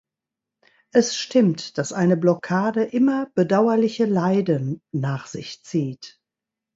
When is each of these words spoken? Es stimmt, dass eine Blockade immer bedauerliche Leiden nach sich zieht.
Es 0.91 1.15
stimmt, 1.15 1.77
dass 1.77 1.93
eine 1.93 2.17
Blockade 2.17 2.85
immer 2.85 3.27
bedauerliche 3.35 4.05
Leiden 4.07 4.81
nach 4.91 5.27
sich 5.27 5.63
zieht. 5.63 6.19